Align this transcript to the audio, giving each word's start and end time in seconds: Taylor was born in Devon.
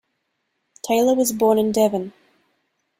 Taylor 0.83 1.13
was 1.13 1.31
born 1.31 1.59
in 1.59 1.71
Devon. 1.71 2.11